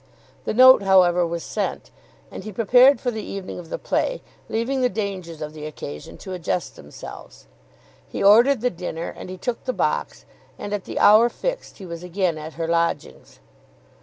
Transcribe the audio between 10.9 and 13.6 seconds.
hour fixed he was again at her lodgings.